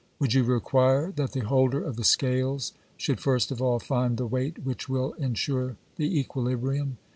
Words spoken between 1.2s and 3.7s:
the holder of the scales should first of